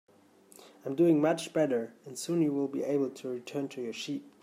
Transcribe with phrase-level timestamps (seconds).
[0.83, 4.25] I'm doing much better, and soon you'll be able to return to your sheep.